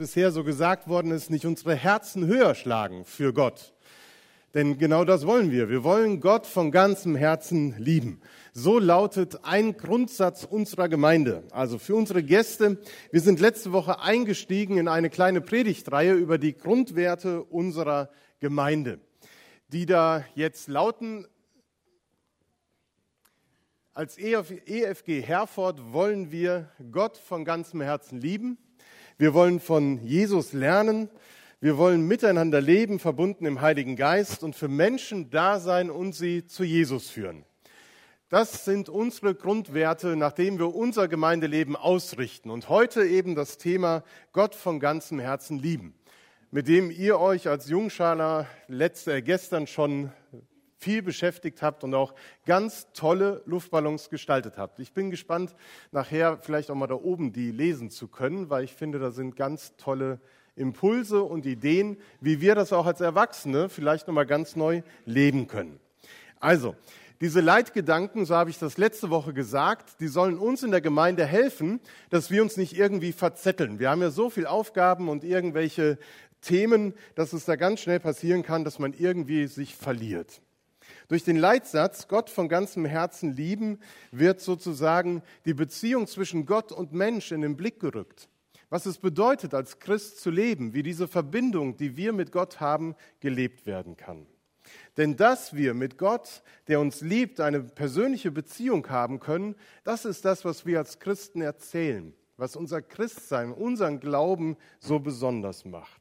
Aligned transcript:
bisher 0.00 0.32
so 0.32 0.44
gesagt 0.44 0.88
worden 0.88 1.10
ist, 1.10 1.28
nicht 1.28 1.44
unsere 1.44 1.74
Herzen 1.74 2.26
höher 2.26 2.54
schlagen 2.54 3.04
für 3.04 3.34
Gott. 3.34 3.74
Denn 4.54 4.78
genau 4.78 5.04
das 5.04 5.26
wollen 5.26 5.50
wir. 5.50 5.68
Wir 5.68 5.84
wollen 5.84 6.20
Gott 6.20 6.46
von 6.46 6.70
ganzem 6.70 7.16
Herzen 7.16 7.74
lieben. 7.76 8.22
So 8.54 8.78
lautet 8.78 9.44
ein 9.44 9.76
Grundsatz 9.76 10.44
unserer 10.44 10.88
Gemeinde. 10.88 11.44
Also 11.50 11.78
für 11.78 11.94
unsere 11.96 12.22
Gäste. 12.22 12.78
Wir 13.12 13.20
sind 13.20 13.40
letzte 13.40 13.72
Woche 13.72 14.00
eingestiegen 14.00 14.78
in 14.78 14.88
eine 14.88 15.10
kleine 15.10 15.42
Predigtreihe 15.42 16.14
über 16.14 16.38
die 16.38 16.56
Grundwerte 16.56 17.42
unserer 17.42 18.08
Gemeinde, 18.40 19.00
die 19.68 19.84
da 19.84 20.24
jetzt 20.34 20.68
lauten, 20.68 21.26
als 23.92 24.16
EFG 24.16 25.20
Herford 25.20 25.92
wollen 25.92 26.32
wir 26.32 26.70
Gott 26.90 27.18
von 27.18 27.44
ganzem 27.44 27.82
Herzen 27.82 28.18
lieben. 28.18 28.56
Wir 29.20 29.34
wollen 29.34 29.60
von 29.60 30.02
Jesus 30.02 30.54
lernen. 30.54 31.10
Wir 31.60 31.76
wollen 31.76 32.08
miteinander 32.08 32.62
leben, 32.62 32.98
verbunden 32.98 33.44
im 33.44 33.60
Heiligen 33.60 33.94
Geist 33.94 34.42
und 34.42 34.56
für 34.56 34.68
Menschen 34.68 35.28
da 35.28 35.60
sein 35.60 35.90
und 35.90 36.14
sie 36.14 36.46
zu 36.46 36.64
Jesus 36.64 37.10
führen. 37.10 37.44
Das 38.30 38.64
sind 38.64 38.88
unsere 38.88 39.34
Grundwerte, 39.34 40.16
nach 40.16 40.32
denen 40.32 40.58
wir 40.58 40.74
unser 40.74 41.06
Gemeindeleben 41.06 41.76
ausrichten. 41.76 42.48
Und 42.48 42.70
heute 42.70 43.04
eben 43.04 43.34
das 43.34 43.58
Thema 43.58 44.04
Gott 44.32 44.54
von 44.54 44.80
ganzem 44.80 45.18
Herzen 45.18 45.58
lieben, 45.58 45.92
mit 46.50 46.66
dem 46.66 46.90
ihr 46.90 47.20
euch 47.20 47.46
als 47.46 47.68
Jungschaler 47.68 48.46
letzte, 48.68 49.22
gestern 49.22 49.66
schon 49.66 50.12
viel 50.80 51.02
beschäftigt 51.02 51.62
habt 51.62 51.84
und 51.84 51.94
auch 51.94 52.14
ganz 52.46 52.88
tolle 52.94 53.42
Luftballons 53.44 54.08
gestaltet 54.08 54.56
habt. 54.56 54.80
Ich 54.80 54.92
bin 54.92 55.10
gespannt, 55.10 55.54
nachher 55.92 56.38
vielleicht 56.38 56.70
auch 56.70 56.74
mal 56.74 56.86
da 56.86 56.94
oben 56.94 57.32
die 57.32 57.52
lesen 57.52 57.90
zu 57.90 58.08
können, 58.08 58.48
weil 58.48 58.64
ich 58.64 58.74
finde, 58.74 58.98
da 58.98 59.10
sind 59.10 59.36
ganz 59.36 59.76
tolle 59.76 60.20
Impulse 60.56 61.22
und 61.22 61.46
Ideen, 61.46 61.98
wie 62.20 62.40
wir 62.40 62.54
das 62.54 62.72
auch 62.72 62.86
als 62.86 63.00
Erwachsene 63.00 63.68
vielleicht 63.68 64.08
noch 64.08 64.14
mal 64.14 64.26
ganz 64.26 64.56
neu 64.56 64.82
leben 65.04 65.46
können. 65.46 65.78
Also, 66.40 66.74
diese 67.20 67.40
Leitgedanken, 67.40 68.24
so 68.24 68.34
habe 68.34 68.48
ich 68.48 68.58
das 68.58 68.78
letzte 68.78 69.10
Woche 69.10 69.34
gesagt, 69.34 70.00
die 70.00 70.08
sollen 70.08 70.38
uns 70.38 70.62
in 70.62 70.70
der 70.70 70.80
Gemeinde 70.80 71.26
helfen, 71.26 71.80
dass 72.08 72.30
wir 72.30 72.40
uns 72.40 72.56
nicht 72.56 72.78
irgendwie 72.78 73.12
verzetteln. 73.12 73.78
Wir 73.78 73.90
haben 73.90 74.00
ja 74.00 74.10
so 74.10 74.30
viele 74.30 74.48
Aufgaben 74.48 75.10
und 75.10 75.22
irgendwelche 75.22 75.98
Themen, 76.40 76.94
dass 77.14 77.34
es 77.34 77.44
da 77.44 77.56
ganz 77.56 77.80
schnell 77.80 78.00
passieren 78.00 78.42
kann, 78.42 78.64
dass 78.64 78.78
man 78.78 78.94
irgendwie 78.94 79.46
sich 79.46 79.74
verliert. 79.74 80.40
Durch 81.10 81.24
den 81.24 81.34
Leitsatz 81.34 82.06
Gott 82.06 82.30
von 82.30 82.48
ganzem 82.48 82.84
Herzen 82.84 83.34
lieben 83.34 83.80
wird 84.12 84.40
sozusagen 84.40 85.24
die 85.44 85.54
Beziehung 85.54 86.06
zwischen 86.06 86.46
Gott 86.46 86.70
und 86.70 86.92
Mensch 86.92 87.32
in 87.32 87.40
den 87.40 87.56
Blick 87.56 87.80
gerückt. 87.80 88.28
Was 88.68 88.86
es 88.86 88.98
bedeutet, 88.98 89.52
als 89.52 89.80
Christ 89.80 90.20
zu 90.20 90.30
leben, 90.30 90.72
wie 90.72 90.84
diese 90.84 91.08
Verbindung, 91.08 91.76
die 91.76 91.96
wir 91.96 92.12
mit 92.12 92.30
Gott 92.30 92.60
haben, 92.60 92.94
gelebt 93.18 93.66
werden 93.66 93.96
kann. 93.96 94.24
Denn 94.98 95.16
dass 95.16 95.52
wir 95.52 95.74
mit 95.74 95.98
Gott, 95.98 96.44
der 96.68 96.78
uns 96.78 97.00
liebt, 97.00 97.40
eine 97.40 97.58
persönliche 97.60 98.30
Beziehung 98.30 98.88
haben 98.88 99.18
können, 99.18 99.56
das 99.82 100.04
ist 100.04 100.24
das, 100.24 100.44
was 100.44 100.64
wir 100.64 100.78
als 100.78 101.00
Christen 101.00 101.40
erzählen, 101.40 102.14
was 102.36 102.54
unser 102.54 102.82
Christsein, 102.82 103.52
unseren 103.52 103.98
Glauben 103.98 104.56
so 104.78 105.00
besonders 105.00 105.64
macht. 105.64 105.99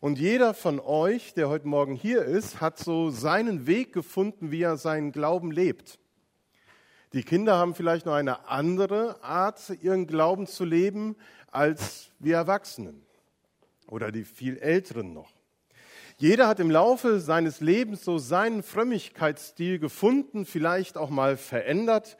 Und 0.00 0.20
jeder 0.20 0.54
von 0.54 0.78
euch, 0.78 1.34
der 1.34 1.48
heute 1.48 1.66
Morgen 1.66 1.96
hier 1.96 2.22
ist, 2.22 2.60
hat 2.60 2.78
so 2.78 3.10
seinen 3.10 3.66
Weg 3.66 3.92
gefunden, 3.92 4.52
wie 4.52 4.62
er 4.62 4.76
seinen 4.76 5.10
Glauben 5.10 5.50
lebt. 5.50 5.98
Die 7.12 7.24
Kinder 7.24 7.56
haben 7.56 7.74
vielleicht 7.74 8.06
noch 8.06 8.12
eine 8.12 8.48
andere 8.48 9.22
Art, 9.24 9.72
ihren 9.82 10.06
Glauben 10.06 10.46
zu 10.46 10.64
leben, 10.64 11.16
als 11.50 12.10
wir 12.20 12.36
Erwachsenen 12.36 13.04
oder 13.88 14.12
die 14.12 14.24
viel 14.24 14.58
Älteren 14.58 15.14
noch. 15.14 15.32
Jeder 16.18 16.46
hat 16.46 16.60
im 16.60 16.70
Laufe 16.70 17.18
seines 17.18 17.60
Lebens 17.60 18.04
so 18.04 18.18
seinen 18.18 18.62
Frömmigkeitsstil 18.62 19.80
gefunden, 19.80 20.44
vielleicht 20.44 20.96
auch 20.96 21.10
mal 21.10 21.36
verändert. 21.36 22.18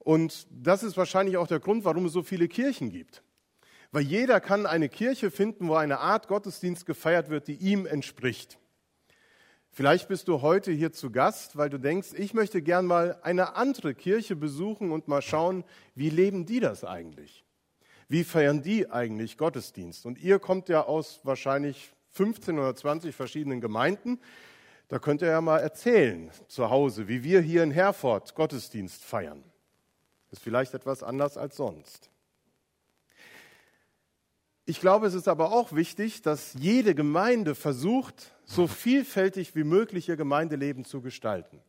Und 0.00 0.48
das 0.50 0.82
ist 0.82 0.96
wahrscheinlich 0.96 1.36
auch 1.36 1.46
der 1.46 1.60
Grund, 1.60 1.84
warum 1.84 2.06
es 2.06 2.12
so 2.12 2.22
viele 2.22 2.48
Kirchen 2.48 2.90
gibt. 2.90 3.22
Weil 3.92 4.02
jeder 4.02 4.40
kann 4.40 4.66
eine 4.66 4.88
Kirche 4.88 5.30
finden, 5.30 5.68
wo 5.68 5.74
eine 5.74 5.98
Art 5.98 6.28
Gottesdienst 6.28 6.86
gefeiert 6.86 7.28
wird, 7.28 7.48
die 7.48 7.56
ihm 7.56 7.86
entspricht. 7.86 8.58
Vielleicht 9.72 10.08
bist 10.08 10.28
du 10.28 10.42
heute 10.42 10.72
hier 10.72 10.92
zu 10.92 11.10
Gast, 11.10 11.56
weil 11.56 11.70
du 11.70 11.78
denkst, 11.78 12.10
ich 12.16 12.34
möchte 12.34 12.60
gern 12.60 12.86
mal 12.86 13.18
eine 13.22 13.56
andere 13.56 13.94
Kirche 13.94 14.36
besuchen 14.36 14.90
und 14.90 15.08
mal 15.08 15.22
schauen, 15.22 15.64
wie 15.94 16.10
leben 16.10 16.44
die 16.44 16.60
das 16.60 16.84
eigentlich? 16.84 17.44
Wie 18.08 18.24
feiern 18.24 18.62
die 18.62 18.90
eigentlich 18.90 19.38
Gottesdienst? 19.38 20.06
Und 20.06 20.18
ihr 20.18 20.40
kommt 20.40 20.68
ja 20.68 20.82
aus 20.82 21.20
wahrscheinlich 21.22 21.92
15 22.10 22.58
oder 22.58 22.74
20 22.74 23.14
verschiedenen 23.14 23.60
Gemeinden. 23.60 24.18
Da 24.88 24.98
könnt 24.98 25.22
ihr 25.22 25.28
ja 25.28 25.40
mal 25.40 25.58
erzählen 25.58 26.32
zu 26.48 26.70
Hause, 26.70 27.06
wie 27.06 27.22
wir 27.22 27.40
hier 27.40 27.62
in 27.62 27.70
Herford 27.70 28.34
Gottesdienst 28.34 29.04
feiern. 29.04 29.44
Ist 30.32 30.42
vielleicht 30.42 30.74
etwas 30.74 31.04
anders 31.04 31.36
als 31.36 31.56
sonst. 31.56 32.09
Ich 34.66 34.80
glaube, 34.80 35.06
es 35.06 35.14
ist 35.14 35.28
aber 35.28 35.52
auch 35.52 35.72
wichtig, 35.72 36.22
dass 36.22 36.54
jede 36.54 36.94
Gemeinde 36.94 37.54
versucht, 37.54 38.34
so 38.44 38.66
vielfältig 38.66 39.54
wie 39.54 39.64
möglich 39.64 40.08
ihr 40.08 40.16
Gemeindeleben 40.16 40.84
zu 40.84 41.00
gestalten. 41.00 41.60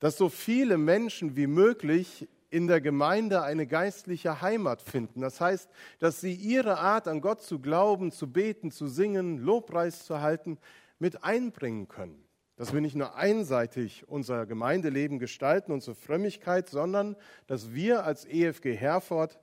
Dass 0.00 0.16
so 0.16 0.28
viele 0.28 0.78
Menschen 0.78 1.36
wie 1.36 1.46
möglich 1.46 2.28
in 2.54 2.68
der 2.68 2.80
Gemeinde 2.80 3.42
eine 3.42 3.66
geistliche 3.66 4.40
Heimat 4.40 4.80
finden. 4.80 5.20
Das 5.20 5.40
heißt, 5.40 5.68
dass 5.98 6.20
sie 6.20 6.34
ihre 6.34 6.78
Art 6.78 7.08
an 7.08 7.20
Gott 7.20 7.42
zu 7.42 7.58
glauben, 7.58 8.12
zu 8.12 8.30
beten, 8.30 8.70
zu 8.70 8.86
singen, 8.86 9.38
Lobpreis 9.38 10.04
zu 10.04 10.20
halten, 10.20 10.58
mit 11.00 11.24
einbringen 11.24 11.88
können. 11.88 12.24
Dass 12.56 12.72
wir 12.72 12.80
nicht 12.80 12.94
nur 12.94 13.16
einseitig 13.16 14.06
unser 14.06 14.46
Gemeindeleben 14.46 15.18
gestalten, 15.18 15.72
unsere 15.72 15.96
Frömmigkeit, 15.96 16.68
sondern 16.68 17.16
dass 17.48 17.74
wir 17.74 18.04
als 18.04 18.24
EFG 18.24 18.76
Herford 18.76 19.40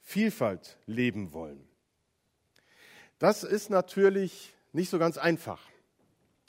Vielfalt 0.00 0.78
leben 0.86 1.34
wollen. 1.34 1.68
Das 3.24 3.42
ist 3.42 3.70
natürlich 3.70 4.54
nicht 4.74 4.90
so 4.90 4.98
ganz 4.98 5.16
einfach. 5.16 5.58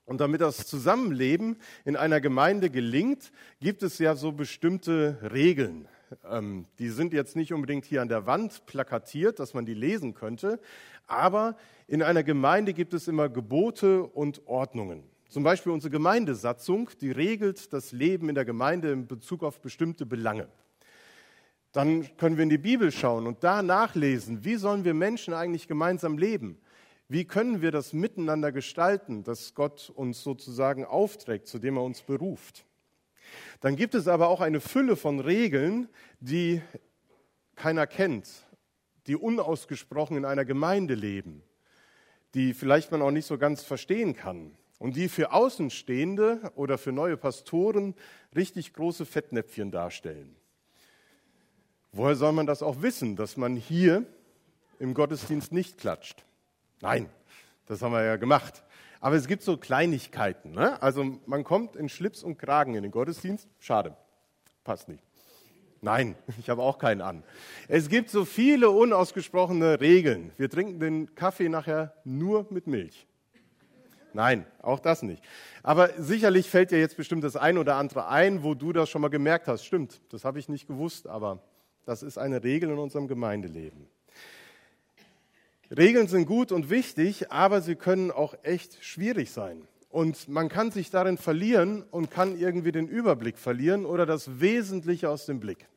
Und 0.04 0.20
damit 0.20 0.42
das 0.42 0.68
Zusammenleben 0.68 1.56
in 1.86 1.96
einer 1.96 2.20
Gemeinde 2.20 2.70
gelingt, 2.70 3.32
gibt 3.62 3.82
es 3.82 3.98
ja 3.98 4.14
so 4.14 4.34
bestimmte 4.34 5.18
Regeln. 5.32 5.88
Ähm, 6.30 6.66
die 6.78 6.90
sind 6.90 7.14
jetzt 7.14 7.38
nicht 7.38 7.54
unbedingt 7.54 7.86
hier 7.86 8.02
an 8.02 8.10
der 8.10 8.28
Wand 8.28 8.66
plakatiert, 8.66 9.40
dass 9.40 9.54
man 9.54 9.66
die 9.66 9.74
lesen 9.74 10.16
könnte, 10.16 10.60
aber 11.08 11.56
in 11.88 12.04
einer 12.04 12.24
Gemeinde 12.24 12.74
gibt 12.74 12.94
es 12.94 13.08
immer 13.08 13.30
Gebote 13.30 14.04
und 14.04 14.46
Ordnungen. 14.46 15.06
Zum 15.30 15.44
Beispiel 15.44 15.72
unsere 15.72 15.92
Gemeindesatzung, 15.92 16.90
die 17.00 17.12
regelt 17.12 17.72
das 17.72 17.94
Leben 17.94 18.28
in 18.28 18.36
der 18.36 18.44
Gemeinde 18.44 18.92
in 18.92 19.08
Bezug 19.08 19.44
auf 19.44 19.62
bestimmte 19.62 20.06
Belange. 20.06 20.50
Dann 21.72 22.18
können 22.18 22.36
wir 22.36 22.44
in 22.44 22.50
die 22.50 22.58
Bibel 22.58 22.92
schauen 22.92 23.28
und 23.28 23.46
da 23.46 23.62
nachlesen, 23.62 24.44
wie 24.44 24.56
sollen 24.56 24.84
wir 24.84 24.94
Menschen 24.94 25.34
eigentlich 25.34 25.70
gemeinsam 25.70 26.18
leben? 26.18 26.58
Wie 27.08 27.26
können 27.26 27.62
wir 27.62 27.72
das 27.72 27.94
miteinander 27.94 28.52
gestalten, 28.52 29.24
dass 29.24 29.54
Gott 29.54 29.92
uns 29.94 30.24
sozusagen 30.24 30.86
aufträgt, 30.86 31.48
zu 31.48 31.60
dem 31.60 31.78
er 31.78 31.84
uns 31.84 32.02
beruft? 32.02 32.66
Dann 33.62 33.76
gibt 33.76 33.94
es 33.94 34.08
aber 34.08 34.30
auch 34.30 34.42
eine 34.42 34.60
Fülle 34.60 34.96
von 34.96 35.20
Regeln, 35.20 35.88
die 36.20 36.62
keiner 37.56 37.86
kennt, 37.86 38.28
die 39.08 39.16
unausgesprochen 39.16 40.18
in 40.18 40.26
einer 40.26 40.46
Gemeinde 40.46 40.96
leben, 40.96 41.44
die 42.34 42.54
vielleicht 42.54 42.92
man 42.92 43.02
auch 43.02 43.12
nicht 43.12 43.26
so 43.26 43.38
ganz 43.38 43.64
verstehen 43.64 44.16
kann 44.16 44.52
und 44.80 44.96
die 44.96 45.08
für 45.08 45.32
Außenstehende 45.32 46.52
oder 46.56 46.78
für 46.78 46.92
neue 46.92 47.18
Pastoren 47.18 47.94
richtig 48.36 48.74
große 48.74 49.06
Fettnäpfchen 49.06 49.72
darstellen. 49.72 50.36
Woher 51.92 52.16
soll 52.16 52.34
man 52.34 52.46
das 52.46 52.62
auch 52.62 52.82
wissen, 52.82 53.16
dass 53.16 53.38
man 53.38 53.56
hier 53.56 54.06
im 54.80 54.94
Gottesdienst 54.94 55.52
nicht 55.54 55.78
klatscht? 55.78 56.26
Nein, 56.86 57.10
das 57.66 57.82
haben 57.82 57.94
wir 57.94 58.04
ja 58.04 58.16
gemacht. 58.16 58.64
Aber 59.00 59.16
es 59.16 59.26
gibt 59.26 59.42
so 59.42 59.58
Kleinigkeiten. 59.58 60.52
Ne? 60.52 60.80
Also 60.84 61.20
man 61.26 61.44
kommt 61.44 61.76
in 61.76 61.90
Schlips 61.90 62.22
und 62.22 62.38
Kragen 62.38 62.76
in 62.76 62.84
den 62.84 62.92
Gottesdienst. 62.92 63.48
Schade, 63.60 63.98
passt 64.64 64.88
nicht. 64.88 65.04
Nein, 65.82 66.14
ich 66.40 66.48
habe 66.48 66.62
auch 66.62 66.78
keinen 66.78 67.02
an. 67.02 67.24
Es 67.68 67.90
gibt 67.90 68.12
so 68.12 68.24
viele 68.24 68.70
unausgesprochene 68.70 69.82
Regeln. 69.82 70.32
Wir 70.38 70.48
trinken 70.48 70.80
den 70.80 71.16
Kaffee 71.16 71.50
nachher 71.50 71.96
nur 72.04 72.46
mit 72.52 72.68
Milch. 72.68 73.08
Nein, 74.14 74.46
auch 74.62 74.80
das 74.80 75.02
nicht. 75.02 75.24
Aber 75.64 75.90
sicherlich 75.98 76.52
fällt 76.52 76.70
dir 76.70 76.80
jetzt 76.80 76.98
bestimmt 76.98 77.24
das 77.24 77.36
ein 77.36 77.58
oder 77.58 77.78
andere 77.78 78.10
ein, 78.10 78.44
wo 78.44 78.54
du 78.54 78.74
das 78.74 78.92
schon 78.92 79.02
mal 79.02 79.10
gemerkt 79.10 79.48
hast. 79.48 79.66
Stimmt, 79.66 80.02
das 80.10 80.24
habe 80.24 80.38
ich 80.38 80.50
nicht 80.50 80.68
gewusst, 80.68 81.08
aber 81.08 81.42
das 81.84 82.04
ist 82.04 82.20
eine 82.20 82.44
Regel 82.44 82.70
in 82.70 82.78
unserem 82.78 83.08
Gemeindeleben. 83.08 83.88
Regeln 85.78 86.08
sind 86.08 86.26
gut 86.26 86.52
und 86.52 86.70
wichtig, 86.70 87.32
aber 87.32 87.62
sie 87.62 87.76
können 87.76 88.12
auch 88.12 88.36
echt 88.44 88.84
schwierig 88.84 89.32
sein. 89.32 89.68
Und 89.90 90.28
man 90.28 90.50
kann 90.50 90.72
sich 90.72 90.90
darin 90.90 91.18
verlieren 91.18 91.84
und 91.84 92.12
kann 92.12 92.38
irgendwie 92.38 92.72
den 92.72 92.88
Überblick 92.88 93.38
verlieren 93.38 93.86
oder 93.86 94.06
das 94.06 94.40
Wesentliche 94.40 95.10
aus 95.10 95.26
dem 95.26 95.40
Blick. 95.40 95.68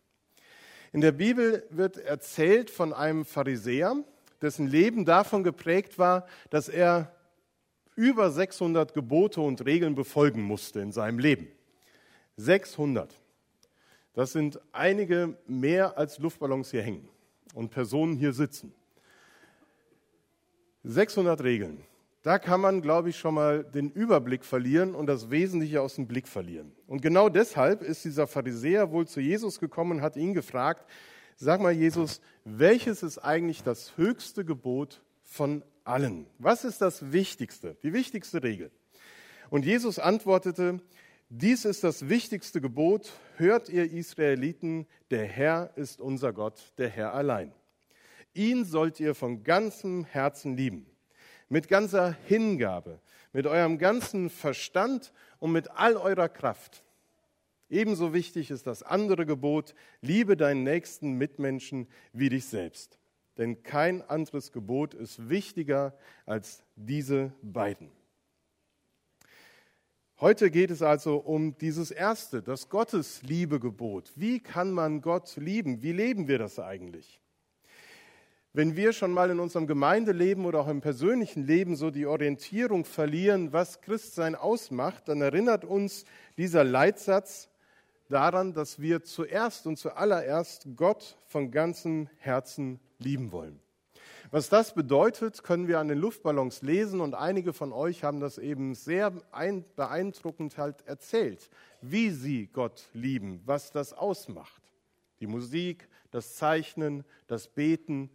In 0.92 1.00
der 1.00 1.12
Bibel 1.12 1.66
wird 1.70 1.98
erzählt 1.98 2.70
von 2.70 2.92
einem 2.92 3.24
Pharisäer, 3.24 3.96
dessen 4.40 4.66
Leben 4.66 5.04
davon 5.04 5.44
geprägt 5.44 5.98
war, 5.98 6.26
dass 6.50 6.68
er 6.68 7.14
über 7.94 8.30
600 8.30 8.94
Gebote 8.94 9.40
und 9.40 9.64
Regeln 9.64 9.94
befolgen 9.94 10.42
musste 10.42 10.80
in 10.80 10.92
seinem 10.92 11.18
Leben. 11.18 11.48
600. 12.36 13.12
Das 14.14 14.32
sind 14.32 14.60
einige 14.72 15.36
mehr 15.46 15.98
als 15.98 16.18
Luftballons 16.18 16.70
hier 16.70 16.82
hängen 16.82 17.08
und 17.54 17.70
Personen 17.70 18.16
hier 18.16 18.32
sitzen. 18.32 18.72
600 20.88 21.44
Regeln. 21.44 21.82
Da 22.22 22.38
kann 22.38 22.62
man, 22.62 22.80
glaube 22.80 23.10
ich, 23.10 23.18
schon 23.18 23.34
mal 23.34 23.62
den 23.62 23.90
Überblick 23.90 24.42
verlieren 24.42 24.94
und 24.94 25.06
das 25.06 25.30
Wesentliche 25.30 25.82
aus 25.82 25.96
dem 25.96 26.06
Blick 26.06 26.26
verlieren. 26.26 26.72
Und 26.86 27.02
genau 27.02 27.28
deshalb 27.28 27.82
ist 27.82 28.06
dieser 28.06 28.26
Pharisäer 28.26 28.90
wohl 28.90 29.06
zu 29.06 29.20
Jesus 29.20 29.60
gekommen 29.60 29.98
und 29.98 30.02
hat 30.02 30.16
ihn 30.16 30.32
gefragt, 30.32 30.88
sag 31.36 31.60
mal 31.60 31.72
Jesus, 31.72 32.22
welches 32.44 33.02
ist 33.02 33.18
eigentlich 33.18 33.62
das 33.62 33.98
höchste 33.98 34.46
Gebot 34.46 35.02
von 35.24 35.62
allen? 35.84 36.26
Was 36.38 36.64
ist 36.64 36.80
das 36.80 37.12
Wichtigste, 37.12 37.76
die 37.82 37.92
wichtigste 37.92 38.42
Regel? 38.42 38.70
Und 39.50 39.66
Jesus 39.66 39.98
antwortete, 39.98 40.80
dies 41.28 41.66
ist 41.66 41.84
das 41.84 42.08
wichtigste 42.08 42.62
Gebot, 42.62 43.12
hört 43.36 43.68
ihr 43.68 43.92
Israeliten, 43.92 44.86
der 45.10 45.26
Herr 45.26 45.70
ist 45.76 46.00
unser 46.00 46.32
Gott, 46.32 46.72
der 46.78 46.88
Herr 46.88 47.12
allein. 47.12 47.52
Ihn 48.38 48.64
sollt 48.64 49.00
ihr 49.00 49.14
von 49.14 49.42
ganzem 49.42 50.04
Herzen 50.04 50.56
lieben, 50.56 50.86
mit 51.48 51.68
ganzer 51.68 52.16
Hingabe, 52.26 53.00
mit 53.32 53.46
eurem 53.46 53.78
ganzen 53.78 54.30
Verstand 54.30 55.12
und 55.38 55.52
mit 55.52 55.70
all 55.72 55.96
eurer 55.96 56.28
Kraft. 56.28 56.84
Ebenso 57.68 58.14
wichtig 58.14 58.50
ist 58.50 58.66
das 58.66 58.82
andere 58.82 59.26
Gebot, 59.26 59.74
liebe 60.00 60.36
deinen 60.36 60.62
nächsten 60.62 61.12
Mitmenschen 61.12 61.86
wie 62.12 62.28
dich 62.30 62.46
selbst 62.46 62.98
denn 63.38 63.62
kein 63.62 64.02
anderes 64.02 64.52
Gebot 64.52 64.94
ist 64.94 65.28
wichtiger 65.30 65.96
als 66.26 66.64
diese 66.74 67.32
beiden. 67.40 67.90
Heute 70.20 70.50
geht 70.50 70.72
es 70.72 70.82
also 70.82 71.18
um 71.18 71.56
dieses 71.56 71.92
erste, 71.92 72.42
das 72.42 72.68
Gottesliebe-Gebot. 72.68 74.12
Wie 74.16 74.40
kann 74.40 74.72
man 74.72 75.00
Gott 75.00 75.36
lieben? 75.36 75.80
Wie 75.80 75.92
leben 75.92 76.26
wir 76.26 76.38
das 76.38 76.58
eigentlich? 76.58 77.20
Wenn 78.58 78.74
wir 78.74 78.92
schon 78.92 79.12
mal 79.12 79.30
in 79.30 79.38
unserem 79.38 79.68
Gemeindeleben 79.68 80.44
oder 80.44 80.58
auch 80.58 80.66
im 80.66 80.80
persönlichen 80.80 81.46
Leben 81.46 81.76
so 81.76 81.92
die 81.92 82.06
Orientierung 82.06 82.84
verlieren, 82.84 83.52
was 83.52 83.82
Christsein 83.82 84.34
ausmacht, 84.34 85.06
dann 85.06 85.20
erinnert 85.20 85.64
uns 85.64 86.04
dieser 86.36 86.64
Leitsatz 86.64 87.50
daran, 88.08 88.54
dass 88.54 88.80
wir 88.80 89.04
zuerst 89.04 89.68
und 89.68 89.76
zuallererst 89.76 90.66
Gott 90.74 91.16
von 91.28 91.52
ganzem 91.52 92.08
Herzen 92.16 92.80
lieben 92.98 93.30
wollen. 93.30 93.60
Was 94.32 94.48
das 94.48 94.74
bedeutet, 94.74 95.44
können 95.44 95.68
wir 95.68 95.78
an 95.78 95.86
den 95.86 95.98
Luftballons 95.98 96.62
lesen 96.62 97.00
und 97.00 97.14
einige 97.14 97.52
von 97.52 97.72
euch 97.72 98.02
haben 98.02 98.18
das 98.18 98.38
eben 98.38 98.74
sehr 98.74 99.12
beeindruckend 99.76 100.58
halt 100.58 100.84
erzählt, 100.84 101.48
wie 101.80 102.10
sie 102.10 102.48
Gott 102.52 102.88
lieben, 102.92 103.40
was 103.44 103.70
das 103.70 103.92
ausmacht. 103.92 104.62
Die 105.20 105.28
Musik, 105.28 105.88
das 106.10 106.34
Zeichnen, 106.34 107.04
das 107.28 107.46
Beten, 107.46 108.10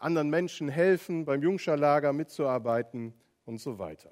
anderen 0.00 0.30
Menschen 0.30 0.68
helfen, 0.68 1.24
beim 1.24 1.42
Jungscherlager 1.42 2.12
mitzuarbeiten 2.12 3.14
und 3.44 3.60
so 3.60 3.78
weiter. 3.78 4.10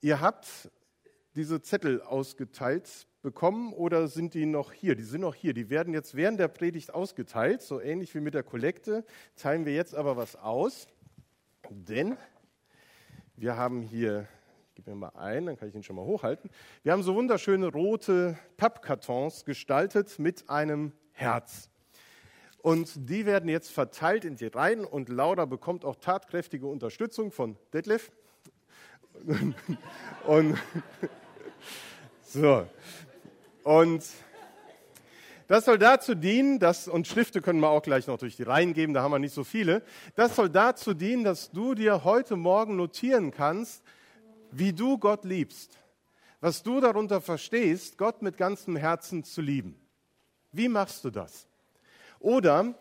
Ihr 0.00 0.20
habt 0.20 0.70
diese 1.34 1.60
Zettel 1.60 2.02
ausgeteilt 2.02 3.06
bekommen 3.22 3.72
oder 3.72 4.08
sind 4.08 4.34
die 4.34 4.46
noch 4.46 4.72
hier? 4.72 4.94
Die 4.94 5.02
sind 5.02 5.22
noch 5.22 5.34
hier. 5.34 5.54
Die 5.54 5.70
werden 5.70 5.92
jetzt 5.92 6.14
während 6.14 6.38
der 6.38 6.48
Predigt 6.48 6.94
ausgeteilt, 6.94 7.62
so 7.62 7.80
ähnlich 7.80 8.14
wie 8.14 8.20
mit 8.20 8.34
der 8.34 8.42
Kollekte. 8.42 9.04
Teilen 9.36 9.66
wir 9.66 9.74
jetzt 9.74 9.94
aber 9.94 10.16
was 10.16 10.36
aus, 10.36 10.86
denn 11.70 12.16
wir 13.36 13.56
haben 13.56 13.82
hier, 13.82 14.26
gib 14.74 14.86
mir 14.86 14.94
mal 14.94 15.12
ein, 15.16 15.46
dann 15.46 15.56
kann 15.56 15.68
ich 15.68 15.74
ihn 15.74 15.82
schon 15.82 15.96
mal 15.96 16.04
hochhalten. 16.04 16.50
Wir 16.82 16.92
haben 16.92 17.02
so 17.02 17.14
wunderschöne 17.14 17.68
rote 17.68 18.38
Pappkartons 18.56 19.44
gestaltet 19.44 20.18
mit 20.18 20.48
einem 20.48 20.92
Herz. 21.12 21.70
Und 22.68 23.08
die 23.08 23.24
werden 23.24 23.48
jetzt 23.48 23.70
verteilt 23.70 24.26
in 24.26 24.36
die 24.36 24.48
Reihen 24.48 24.84
und 24.84 25.08
Laura 25.08 25.46
bekommt 25.46 25.86
auch 25.86 25.96
tatkräftige 25.96 26.66
Unterstützung 26.66 27.32
von 27.32 27.56
Detlef. 27.72 28.12
und 30.26 30.58
so, 32.26 32.66
und 33.64 34.04
das 35.46 35.64
soll 35.64 35.78
dazu 35.78 36.14
dienen, 36.14 36.58
dass, 36.58 36.88
und 36.88 37.08
Schrifte 37.08 37.40
können 37.40 37.60
wir 37.60 37.70
auch 37.70 37.80
gleich 37.80 38.06
noch 38.06 38.18
durch 38.18 38.36
die 38.36 38.42
Reihen 38.42 38.74
geben, 38.74 38.92
da 38.92 39.00
haben 39.00 39.12
wir 39.12 39.18
nicht 39.18 39.32
so 39.32 39.44
viele. 39.44 39.82
Das 40.14 40.36
soll 40.36 40.50
dazu 40.50 40.92
dienen, 40.92 41.24
dass 41.24 41.50
du 41.50 41.74
dir 41.74 42.04
heute 42.04 42.36
Morgen 42.36 42.76
notieren 42.76 43.30
kannst, 43.30 43.82
wie 44.50 44.74
du 44.74 44.98
Gott 44.98 45.24
liebst. 45.24 45.78
Was 46.42 46.62
du 46.62 46.82
darunter 46.82 47.22
verstehst, 47.22 47.96
Gott 47.96 48.20
mit 48.20 48.36
ganzem 48.36 48.76
Herzen 48.76 49.24
zu 49.24 49.40
lieben. 49.40 49.80
Wie 50.52 50.68
machst 50.68 51.02
du 51.06 51.08
das? 51.08 51.47
Oder 52.20 52.74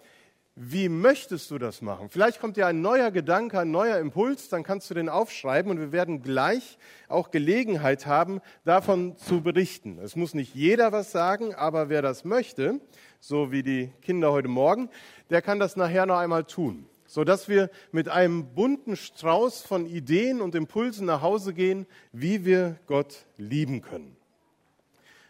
wie 0.59 0.89
möchtest 0.89 1.51
du 1.51 1.59
das 1.59 1.83
machen? 1.83 2.09
Vielleicht 2.09 2.39
kommt 2.39 2.57
dir 2.57 2.65
ein 2.65 2.81
neuer 2.81 3.11
Gedanke, 3.11 3.59
ein 3.59 3.69
neuer 3.69 3.99
Impuls, 3.99 4.49
dann 4.49 4.63
kannst 4.63 4.89
du 4.89 4.95
den 4.95 5.07
aufschreiben 5.07 5.69
und 5.69 5.79
wir 5.79 5.91
werden 5.91 6.23
gleich 6.23 6.79
auch 7.07 7.29
Gelegenheit 7.29 8.07
haben, 8.07 8.41
davon 8.65 9.15
zu 9.17 9.41
berichten. 9.41 9.99
Es 9.99 10.15
muss 10.15 10.33
nicht 10.33 10.55
jeder 10.55 10.91
was 10.91 11.11
sagen, 11.11 11.53
aber 11.53 11.89
wer 11.89 12.01
das 12.01 12.25
möchte, 12.25 12.81
so 13.19 13.51
wie 13.51 13.61
die 13.61 13.91
Kinder 14.01 14.31
heute 14.31 14.47
Morgen, 14.47 14.89
der 15.29 15.43
kann 15.43 15.59
das 15.59 15.75
nachher 15.75 16.07
noch 16.07 16.17
einmal 16.17 16.45
tun, 16.45 16.87
sodass 17.05 17.47
wir 17.47 17.69
mit 17.91 18.09
einem 18.09 18.55
bunten 18.55 18.95
Strauß 18.95 19.61
von 19.61 19.85
Ideen 19.85 20.41
und 20.41 20.55
Impulsen 20.55 21.05
nach 21.05 21.21
Hause 21.21 21.53
gehen, 21.53 21.85
wie 22.11 22.45
wir 22.45 22.79
Gott 22.87 23.27
lieben 23.37 23.83
können. 23.83 24.16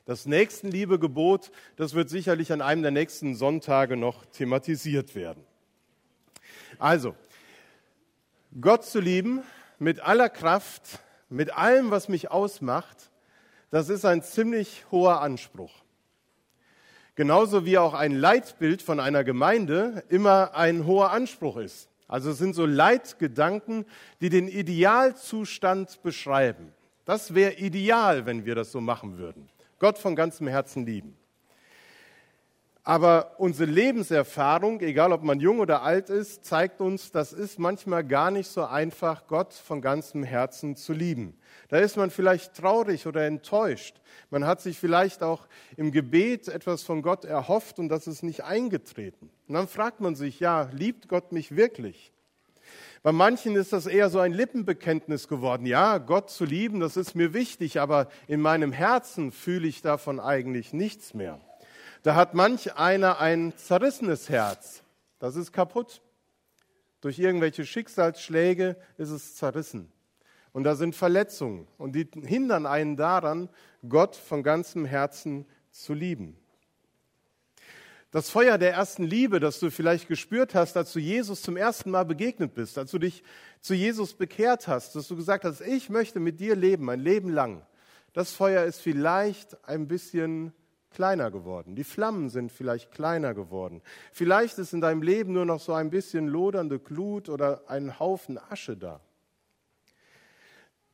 Das 0.07 0.25
Nächstenliebe-Gebot, 0.25 1.51
das 1.75 1.93
wird 1.93 2.09
sicherlich 2.09 2.53
an 2.53 2.61
einem 2.61 2.81
der 2.81 2.91
nächsten 2.91 3.35
Sonntage 3.35 3.97
noch 3.97 4.25
thematisiert 4.27 5.15
werden. 5.15 5.43
Also, 6.79 7.13
Gott 8.61 8.85
zu 8.85 9.01
lieben 9.01 9.43
mit 9.79 9.99
aller 9.99 10.29
Kraft, 10.29 10.99
mit 11.27 11.57
allem, 11.57 11.91
was 11.91 12.07
mich 12.07 12.31
ausmacht, 12.31 13.11
das 13.69 13.89
ist 13.89 14.05
ein 14.05 14.23
ziemlich 14.23 14.85
hoher 14.91 15.19
Anspruch. 15.19 15.73
Genauso 17.15 17.65
wie 17.65 17.77
auch 17.77 17.93
ein 17.93 18.15
Leitbild 18.15 18.81
von 18.81 19.01
einer 19.01 19.25
Gemeinde 19.25 20.05
immer 20.07 20.55
ein 20.55 20.85
hoher 20.85 21.11
Anspruch 21.11 21.57
ist. 21.57 21.89
Also 22.07 22.29
es 22.29 22.37
sind 22.37 22.53
so 22.53 22.65
Leitgedanken, 22.65 23.85
die 24.21 24.29
den 24.29 24.47
Idealzustand 24.47 26.01
beschreiben. 26.01 26.71
Das 27.03 27.35
wäre 27.35 27.55
ideal, 27.55 28.25
wenn 28.25 28.45
wir 28.45 28.55
das 28.55 28.71
so 28.71 28.79
machen 28.79 29.17
würden. 29.17 29.49
Gott 29.79 29.97
von 29.97 30.15
ganzem 30.15 30.47
Herzen 30.47 30.85
lieben. 30.85 31.17
Aber 32.87 33.33
unsere 33.37 33.69
Lebenserfahrung, 33.69 34.79
egal 34.79 35.11
ob 35.11 35.21
man 35.21 35.41
jung 35.41 35.59
oder 35.59 35.81
alt 35.81 36.09
ist, 36.09 36.45
zeigt 36.45 36.79
uns, 36.79 37.11
das 37.11 37.33
ist 37.33 37.59
manchmal 37.59 38.05
gar 38.05 38.31
nicht 38.31 38.47
so 38.47 38.63
einfach, 38.63 39.27
Gott 39.27 39.53
von 39.53 39.81
ganzem 39.81 40.23
Herzen 40.23 40.77
zu 40.77 40.93
lieben. 40.93 41.37
Da 41.67 41.79
ist 41.79 41.97
man 41.97 42.11
vielleicht 42.11 42.53
traurig 42.53 43.05
oder 43.05 43.25
enttäuscht. 43.25 43.99
Man 44.29 44.47
hat 44.47 44.61
sich 44.61 44.79
vielleicht 44.79 45.21
auch 45.21 45.47
im 45.75 45.91
Gebet 45.91 46.47
etwas 46.47 46.83
von 46.83 47.01
Gott 47.01 47.25
erhofft 47.25 47.77
und 47.77 47.89
das 47.89 48.07
ist 48.07 48.23
nicht 48.23 48.45
eingetreten. 48.45 49.29
Und 49.49 49.55
dann 49.55 49.67
fragt 49.67 49.99
man 49.99 50.15
sich, 50.15 50.39
ja, 50.39 50.69
liebt 50.71 51.09
Gott 51.09 51.33
mich 51.33 51.57
wirklich? 51.57 52.13
Bei 53.03 53.11
manchen 53.11 53.55
ist 53.55 53.73
das 53.73 53.85
eher 53.85 54.09
so 54.09 54.19
ein 54.19 54.33
Lippenbekenntnis 54.33 55.27
geworden. 55.27 55.65
Ja, 55.65 55.97
Gott 55.97 56.29
zu 56.29 56.45
lieben, 56.45 56.79
das 56.79 56.97
ist 56.97 57.15
mir 57.15 57.33
wichtig, 57.33 57.79
aber 57.79 58.07
in 58.27 58.41
meinem 58.41 58.71
Herzen 58.71 59.31
fühle 59.31 59.67
ich 59.67 59.81
davon 59.81 60.19
eigentlich 60.19 60.73
nichts 60.73 61.13
mehr. 61.13 61.39
Da 62.03 62.15
hat 62.15 62.33
manch 62.33 62.75
einer 62.75 63.19
ein 63.19 63.53
zerrissenes 63.57 64.29
Herz. 64.29 64.83
Das 65.19 65.35
ist 65.35 65.51
kaputt. 65.51 66.01
Durch 67.01 67.19
irgendwelche 67.19 67.65
Schicksalsschläge 67.65 68.75
ist 68.97 69.09
es 69.09 69.35
zerrissen. 69.35 69.91
Und 70.51 70.63
da 70.63 70.75
sind 70.75 70.95
Verletzungen 70.95 71.67
und 71.77 71.93
die 71.93 72.09
hindern 72.23 72.65
einen 72.65 72.95
daran, 72.95 73.49
Gott 73.87 74.15
von 74.15 74.41
ganzem 74.41 74.85
Herzen 74.85 75.45
zu 75.69 75.93
lieben. 75.93 76.35
Das 78.17 78.31
Feuer 78.31 78.57
der 78.57 78.73
ersten 78.73 79.03
Liebe, 79.03 79.39
das 79.39 79.59
du 79.59 79.69
vielleicht 79.69 80.07
gespürt 80.07 80.55
hast, 80.55 80.75
als 80.75 80.91
du 80.91 80.97
Jesus 80.97 81.43
zum 81.43 81.55
ersten 81.55 81.91
Mal 81.91 82.03
begegnet 82.03 82.55
bist, 82.55 82.79
als 82.79 82.89
du 82.89 82.97
dich 82.97 83.21
zu 83.61 83.75
Jesus 83.75 84.15
bekehrt 84.15 84.67
hast, 84.67 84.95
dass 84.95 85.07
du 85.07 85.15
gesagt 85.15 85.43
hast, 85.43 85.61
ich 85.61 85.91
möchte 85.91 86.19
mit 86.19 86.39
dir 86.39 86.55
leben, 86.55 86.83
mein 86.83 86.99
Leben 86.99 87.29
lang. 87.29 87.61
Das 88.13 88.31
Feuer 88.31 88.63
ist 88.63 88.81
vielleicht 88.81 89.63
ein 89.69 89.87
bisschen 89.87 90.51
kleiner 90.89 91.29
geworden. 91.29 91.75
Die 91.75 91.83
Flammen 91.83 92.29
sind 92.29 92.51
vielleicht 92.51 92.89
kleiner 92.89 93.35
geworden. 93.35 93.83
Vielleicht 94.11 94.57
ist 94.57 94.73
in 94.73 94.81
deinem 94.81 95.03
Leben 95.03 95.33
nur 95.33 95.45
noch 95.45 95.59
so 95.59 95.73
ein 95.73 95.91
bisschen 95.91 96.27
lodernde 96.27 96.79
Glut 96.79 97.29
oder 97.29 97.61
ein 97.67 97.99
Haufen 97.99 98.39
Asche 98.49 98.75
da. 98.75 98.99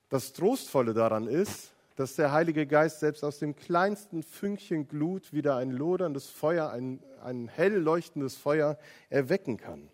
Das 0.09 0.33
Trostvolle 0.33 0.93
daran 0.93 1.27
ist, 1.27 1.71
dass 1.95 2.15
der 2.15 2.31
Heilige 2.31 2.65
Geist 2.65 2.99
selbst 2.99 3.23
aus 3.23 3.39
dem 3.39 3.55
kleinsten 3.55 4.23
Fünkchen 4.23 4.87
Glut 4.87 5.33
wieder 5.33 5.57
ein 5.57 5.71
loderndes 5.71 6.29
Feuer, 6.29 6.69
ein, 6.69 7.03
ein 7.23 7.47
hell 7.47 7.75
leuchtendes 7.75 8.35
Feuer 8.35 8.77
erwecken 9.09 9.57
kann. 9.57 9.89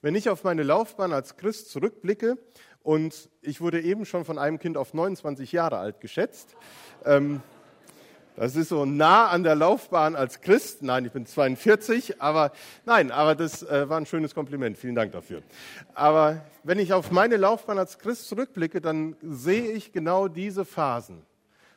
Wenn 0.00 0.14
ich 0.14 0.28
auf 0.28 0.42
meine 0.42 0.62
Laufbahn 0.62 1.12
als 1.12 1.36
Christ 1.36 1.70
zurückblicke, 1.70 2.36
und 2.82 3.30
ich 3.40 3.60
wurde 3.60 3.80
eben 3.80 4.04
schon 4.04 4.24
von 4.24 4.38
einem 4.38 4.58
Kind 4.58 4.76
auf 4.76 4.92
29 4.92 5.52
Jahre 5.52 5.78
alt 5.78 6.00
geschätzt, 6.00 6.56
ähm, 7.04 7.40
das 8.36 8.56
ist 8.56 8.70
so 8.70 8.84
nah 8.86 9.28
an 9.28 9.42
der 9.42 9.54
Laufbahn 9.54 10.16
als 10.16 10.40
Christ. 10.40 10.82
Nein, 10.82 11.04
ich 11.04 11.12
bin 11.12 11.26
42, 11.26 12.22
aber 12.22 12.52
nein, 12.86 13.10
aber 13.10 13.34
das 13.34 13.62
äh, 13.62 13.88
war 13.88 13.98
ein 13.98 14.06
schönes 14.06 14.34
Kompliment. 14.34 14.78
Vielen 14.78 14.94
Dank 14.94 15.12
dafür. 15.12 15.42
Aber 15.94 16.44
wenn 16.64 16.78
ich 16.78 16.92
auf 16.94 17.10
meine 17.10 17.36
Laufbahn 17.36 17.78
als 17.78 17.98
Christ 17.98 18.28
zurückblicke, 18.28 18.80
dann 18.80 19.16
sehe 19.22 19.72
ich 19.72 19.92
genau 19.92 20.28
diese 20.28 20.64
Phasen, 20.64 21.22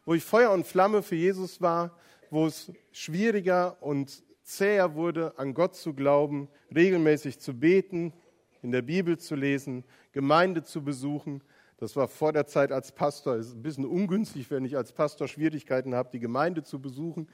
wo 0.06 0.14
ich 0.14 0.24
Feuer 0.24 0.52
und 0.52 0.66
Flamme 0.66 1.04
für 1.04 1.16
Jesus 1.16 1.62
war, 1.62 1.92
wo 2.30 2.46
es 2.46 2.72
schwieriger 2.92 3.78
und 3.82 4.24
zäher 4.44 4.96
wurde, 4.96 5.34
an 5.38 5.54
Gott 5.54 5.76
zu 5.76 5.94
glauben, 5.94 6.48
regelmäßig 6.74 7.40
zu 7.40 7.54
beten, 7.54 8.14
in 8.62 8.72
der 8.72 8.82
Bibel 8.82 9.18
zu 9.18 9.36
lesen, 9.36 9.84
Gemeinde 10.12 10.64
zu 10.64 10.84
besuchen. 10.84 11.42
Das 11.77 11.96
war 11.96 12.08
vor 12.08 12.32
der 12.32 12.48
Zeit 12.48 12.72
als 12.72 12.91
Pastor. 12.91 13.36
Es 13.36 13.48
ist 13.48 13.55
ein 13.55 13.63
bisschen 13.63 13.86
ungünstig, 13.86 14.50
wenn 14.50 14.63
ich 14.63 14.77
als 14.77 14.94
Pastor 14.94 15.27
Schwierigkeiten 15.27 15.94
habe, 15.94 16.10
die 16.12 16.20
Gemeinde 16.20 16.63
zu 16.63 16.82
besuchen. 16.82 17.27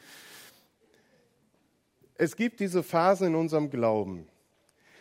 Es 2.15 2.35
gibt 2.35 2.59
diese 2.59 2.83
Phasen 2.83 3.27
in 3.27 3.35
unserem 3.35 3.69
Glauben. 3.69 4.27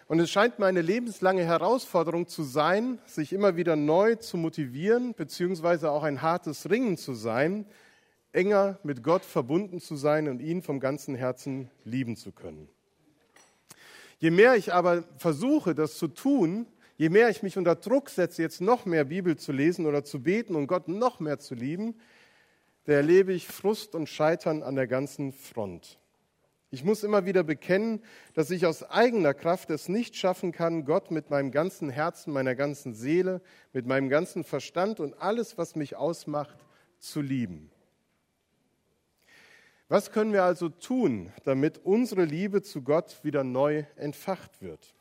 Und 0.09 0.19
es 0.19 0.31
scheint 0.31 0.59
mir 0.59 0.67
eine 0.67 0.83
lebenslange 0.83 1.45
Herausforderung 1.45 2.27
zu 2.27 2.43
sein, 2.43 2.99
sich 3.07 3.33
immer 3.33 3.57
wieder 3.57 3.77
neu 3.77 4.17
zu 4.17 4.37
motivieren, 4.37 5.15
beziehungsweise 5.15 5.91
auch 5.91 6.03
ein 6.03 6.21
hartes 6.21 6.69
Ringen 6.69 6.97
zu 6.97 7.15
sein, 7.15 7.65
enger 8.33 8.79
mit 8.83 9.03
Gott 9.03 9.25
verbunden 9.25 9.81
zu 9.81 9.97
sein 9.97 10.29
und 10.29 10.41
ihn 10.41 10.63
vom 10.63 10.81
ganzen 10.81 11.15
Herzen 11.15 11.71
lieben 11.85 12.17
zu 12.17 12.33
können. 12.33 12.69
Je 14.19 14.31
mehr 14.31 14.57
ich 14.57 14.75
aber 14.75 15.05
versuche, 15.17 15.75
das 15.75 15.97
zu 15.97 16.09
tun, 16.09 16.67
je 17.01 17.09
mehr 17.09 17.31
ich 17.31 17.43
mich 17.43 17.57
unter 17.57 17.77
Druck 17.77 18.11
setze, 18.11 18.43
jetzt 18.43 18.61
noch 18.61 18.85
mehr 18.85 19.05
Bibel 19.05 19.35
zu 19.39 19.53
lesen 19.53 19.87
oder 19.87 20.05
zu 20.05 20.23
beten 20.23 20.55
und 20.55 20.67
Gott 20.67 20.87
noch 20.87 21.19
mehr 21.19 21.39
zu 21.39 21.55
lieben, 21.55 21.99
da 22.85 22.93
erlebe 22.93 23.33
ich 23.33 23.47
Frust 23.47 23.95
und 23.95 24.07
Scheitern 24.07 24.63
an 24.63 24.75
der 24.75 24.87
ganzen 24.87 25.33
Front. 25.33 25.99
Ich 26.71 26.85
muss 26.85 27.03
immer 27.03 27.25
wieder 27.25 27.43
bekennen, 27.43 28.03
dass 28.35 28.51
ich 28.51 28.67
aus 28.67 28.83
eigener 28.83 29.33
Kraft 29.33 29.71
es 29.71 29.89
nicht 29.89 30.15
schaffen 30.15 30.53
kann, 30.53 30.85
Gott 30.85 31.11
mit 31.11 31.31
meinem 31.31 31.53
ganzen 31.53 31.89
Herzen, 31.89 32.35
meiner 32.35 32.55
ganzen 32.55 32.93
Seele, 32.93 33.41
mit 33.73 33.87
meinem 33.87 34.11
ganzen 34.11 34.45
Verstand 34.45 35.01
und 35.01 35.23
alles, 35.23 35.57
was 35.57 35.77
mich 35.77 35.97
ausmacht, 35.97 36.59
zu 36.99 37.23
lieben. 37.23 37.71
Was 39.89 40.13
können 40.13 40.35
wir 40.35 40.45
also 40.45 40.69
tun, 40.69 41.33
damit 41.45 41.79
unsere 41.79 42.27
Liebe 42.27 42.61
zu 42.61 42.83
Gott 42.83 43.25
wieder 43.25 43.43
neu 43.43 43.85
entfacht 43.97 44.61
wird? 44.61 44.95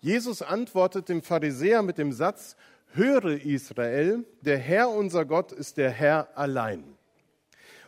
Jesus 0.00 0.42
antwortet 0.42 1.08
dem 1.08 1.22
Pharisäer 1.22 1.82
mit 1.82 1.98
dem 1.98 2.12
Satz, 2.12 2.56
Höre 2.92 3.44
Israel, 3.44 4.24
der 4.40 4.58
Herr 4.58 4.88
unser 4.88 5.24
Gott 5.24 5.52
ist 5.52 5.76
der 5.76 5.90
Herr 5.90 6.28
allein. 6.36 6.84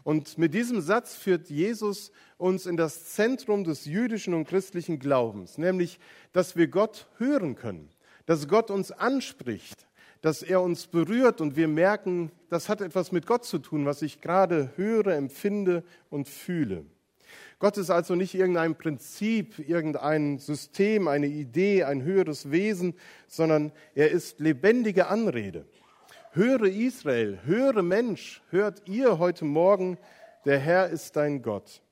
Und 0.03 0.39
mit 0.39 0.55
diesem 0.55 0.81
Satz 0.81 1.15
führt 1.15 1.49
Jesus 1.49 2.11
uns 2.37 2.67
in 2.67 2.77
das 2.77 3.13
Zentrum 3.15 3.65
des 3.65 3.85
jüdischen 3.85 4.35
und 4.35 4.47
christlichen 4.47 4.99
Glaubens, 4.99 5.59
nämlich, 5.59 5.99
dass 6.33 6.57
wir 6.57 6.69
Gott 6.69 7.07
hören 7.19 7.55
können, 7.55 7.91
dass 8.27 8.49
Gott 8.49 8.71
uns 8.71 8.93
anspricht, 8.93 9.87
dass 10.21 10.43
er 10.43 10.61
uns 10.63 10.87
berührt 10.87 11.41
und 11.41 11.57
wir 11.57 11.69
merken, 11.69 12.31
das 12.49 12.69
hat 12.69 12.81
etwas 12.81 13.13
mit 13.13 13.27
Gott 13.27 13.45
zu 13.45 13.59
tun, 13.59 13.87
was 13.87 14.03
ich 14.03 14.21
gerade 14.21 14.71
höre, 14.77 15.15
empfinde 15.15 15.83
und 16.11 16.29
fühle. 16.29 16.85
Gott 17.61 17.77
ist 17.77 17.91
also 17.91 18.17
nicht 18.17 18.35
irgendein 18.35 18.75
Prinzip, 18.75 19.61
irgendein 19.61 20.39
System, 20.39 21.07
eine 21.07 21.29
Idee, 21.29 21.85
ein 21.85 22.03
höheres 22.03 22.51
Wesen, 22.51 22.95
sondern 23.29 23.71
er 23.95 24.11
ist 24.11 24.41
lebendige 24.41 25.07
Anrede. 25.07 25.65
Höre 26.33 26.65
Israel, 26.65 27.39
höre 27.45 27.83
Mensch, 27.83 28.43
hört 28.51 28.89
ihr 28.89 29.21
heute 29.21 29.45
Morgen, 29.45 29.99
der 30.45 30.59
Herr 30.59 30.89
ist 30.89 31.15
dein 31.15 31.43
Gott. 31.43 31.83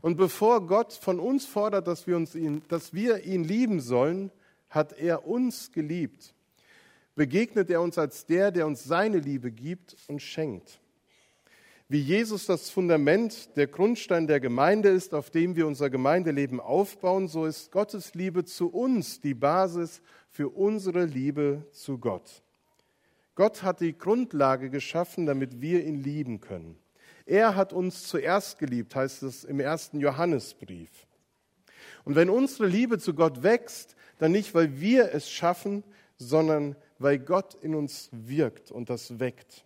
Und 0.00 0.16
bevor 0.16 0.66
Gott 0.66 0.94
von 0.94 1.20
uns 1.20 1.44
fordert, 1.44 1.86
dass 1.86 2.06
wir, 2.06 2.16
uns 2.16 2.34
ihn, 2.34 2.62
dass 2.68 2.94
wir 2.94 3.24
ihn 3.24 3.44
lieben 3.44 3.80
sollen, 3.80 4.30
hat 4.70 4.94
er 4.98 5.26
uns 5.26 5.72
geliebt 5.72 6.32
begegnet 7.18 7.68
er 7.68 7.82
uns 7.82 7.98
als 7.98 8.24
der, 8.24 8.50
der 8.50 8.66
uns 8.66 8.84
seine 8.84 9.18
Liebe 9.18 9.50
gibt 9.50 9.96
und 10.06 10.22
schenkt. 10.22 10.80
Wie 11.90 12.00
Jesus 12.00 12.44
das 12.44 12.68
Fundament, 12.68 13.56
der 13.56 13.66
Grundstein 13.66 14.26
der 14.26 14.40
Gemeinde 14.40 14.90
ist, 14.90 15.14
auf 15.14 15.30
dem 15.30 15.56
wir 15.56 15.66
unser 15.66 15.88
Gemeindeleben 15.88 16.60
aufbauen, 16.60 17.28
so 17.28 17.46
ist 17.46 17.72
Gottes 17.72 18.12
Liebe 18.12 18.44
zu 18.44 18.68
uns 18.68 19.22
die 19.22 19.32
Basis 19.32 20.02
für 20.28 20.50
unsere 20.50 21.06
Liebe 21.06 21.66
zu 21.72 21.96
Gott. 21.96 22.42
Gott 23.34 23.62
hat 23.62 23.80
die 23.80 23.96
Grundlage 23.96 24.68
geschaffen, 24.68 25.24
damit 25.24 25.62
wir 25.62 25.82
ihn 25.82 26.02
lieben 26.02 26.40
können. 26.40 26.76
Er 27.24 27.56
hat 27.56 27.72
uns 27.72 28.06
zuerst 28.06 28.58
geliebt, 28.58 28.94
heißt 28.94 29.22
es 29.22 29.44
im 29.44 29.58
ersten 29.58 29.98
Johannesbrief. 29.98 30.90
Und 32.04 32.16
wenn 32.16 32.28
unsere 32.28 32.66
Liebe 32.66 32.98
zu 32.98 33.14
Gott 33.14 33.42
wächst, 33.42 33.96
dann 34.18 34.32
nicht, 34.32 34.54
weil 34.54 34.78
wir 34.78 35.14
es 35.14 35.30
schaffen, 35.30 35.84
sondern 36.18 36.76
weil 36.98 37.18
Gott 37.18 37.54
in 37.62 37.74
uns 37.74 38.10
wirkt 38.12 38.70
und 38.70 38.90
das 38.90 39.18
weckt. 39.18 39.64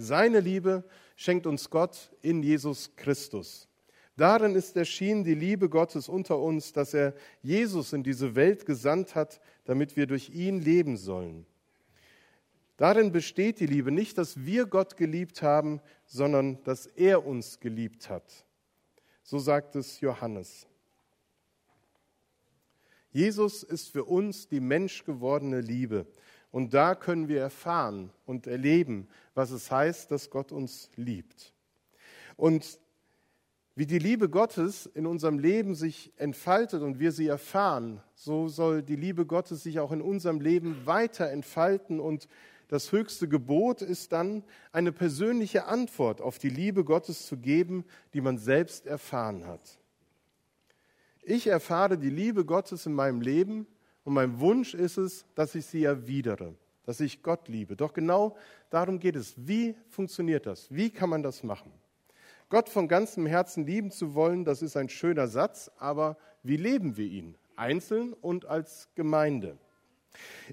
Seine 0.00 0.38
Liebe 0.38 0.84
schenkt 1.16 1.44
uns 1.44 1.70
Gott 1.70 2.12
in 2.22 2.40
Jesus 2.44 2.94
Christus. 2.94 3.68
Darin 4.16 4.54
ist 4.54 4.76
erschienen 4.76 5.24
die 5.24 5.34
Liebe 5.34 5.68
Gottes 5.68 6.08
unter 6.08 6.38
uns, 6.38 6.72
dass 6.72 6.94
er 6.94 7.14
Jesus 7.42 7.92
in 7.92 8.04
diese 8.04 8.36
Welt 8.36 8.64
gesandt 8.64 9.16
hat, 9.16 9.40
damit 9.64 9.96
wir 9.96 10.06
durch 10.06 10.30
ihn 10.30 10.60
leben 10.60 10.96
sollen. 10.96 11.46
Darin 12.76 13.10
besteht 13.10 13.58
die 13.58 13.66
Liebe 13.66 13.90
nicht, 13.90 14.18
dass 14.18 14.44
wir 14.44 14.66
Gott 14.66 14.96
geliebt 14.96 15.42
haben, 15.42 15.80
sondern 16.06 16.62
dass 16.62 16.86
er 16.86 17.26
uns 17.26 17.58
geliebt 17.58 18.08
hat. 18.08 18.46
So 19.24 19.40
sagt 19.40 19.74
es 19.74 20.00
Johannes. 20.00 20.68
Jesus 23.10 23.64
ist 23.64 23.90
für 23.90 24.04
uns 24.04 24.46
die 24.46 24.60
menschgewordene 24.60 25.60
Liebe. 25.60 26.06
Und 26.50 26.72
da 26.74 26.94
können 26.94 27.28
wir 27.28 27.40
erfahren 27.40 28.10
und 28.24 28.46
erleben, 28.46 29.08
was 29.34 29.50
es 29.50 29.70
heißt, 29.70 30.10
dass 30.10 30.30
Gott 30.30 30.50
uns 30.52 30.90
liebt. 30.96 31.52
Und 32.36 32.78
wie 33.78 33.86
die 33.86 33.98
Liebe 34.00 34.28
Gottes 34.28 34.86
in 34.86 35.06
unserem 35.06 35.38
Leben 35.38 35.76
sich 35.76 36.12
entfaltet 36.16 36.82
und 36.82 36.98
wir 36.98 37.12
sie 37.12 37.28
erfahren, 37.28 38.00
so 38.14 38.48
soll 38.48 38.82
die 38.82 38.96
Liebe 38.96 39.24
Gottes 39.24 39.62
sich 39.62 39.78
auch 39.78 39.92
in 39.92 40.02
unserem 40.02 40.40
Leben 40.40 40.84
weiter 40.84 41.30
entfalten. 41.30 42.00
Und 42.00 42.28
das 42.66 42.90
höchste 42.90 43.28
Gebot 43.28 43.82
ist 43.82 44.10
dann, 44.10 44.42
eine 44.72 44.90
persönliche 44.90 45.66
Antwort 45.66 46.20
auf 46.20 46.38
die 46.38 46.48
Liebe 46.48 46.82
Gottes 46.82 47.26
zu 47.26 47.36
geben, 47.36 47.84
die 48.14 48.20
man 48.20 48.38
selbst 48.38 48.86
erfahren 48.86 49.46
hat. 49.46 49.78
Ich 51.22 51.46
erfahre 51.46 51.98
die 51.98 52.10
Liebe 52.10 52.44
Gottes 52.44 52.84
in 52.84 52.94
meinem 52.94 53.20
Leben 53.20 53.66
und 54.08 54.14
mein 54.14 54.40
Wunsch 54.40 54.72
ist 54.72 54.96
es, 54.96 55.26
dass 55.34 55.54
ich 55.54 55.66
sie 55.66 55.84
erwidere, 55.84 56.54
dass 56.86 56.98
ich 56.98 57.22
Gott 57.22 57.46
liebe. 57.46 57.76
Doch 57.76 57.92
genau 57.92 58.38
darum 58.70 58.98
geht 58.98 59.16
es. 59.16 59.34
Wie 59.36 59.74
funktioniert 59.90 60.46
das? 60.46 60.74
Wie 60.74 60.88
kann 60.88 61.10
man 61.10 61.22
das 61.22 61.42
machen? 61.42 61.70
Gott 62.48 62.70
von 62.70 62.88
ganzem 62.88 63.26
Herzen 63.26 63.66
lieben 63.66 63.90
zu 63.90 64.14
wollen, 64.14 64.46
das 64.46 64.62
ist 64.62 64.78
ein 64.78 64.88
schöner 64.88 65.28
Satz, 65.28 65.70
aber 65.76 66.16
wie 66.42 66.56
leben 66.56 66.96
wir 66.96 67.04
ihn? 67.04 67.34
Einzeln 67.54 68.14
und 68.14 68.46
als 68.46 68.88
Gemeinde. 68.94 69.58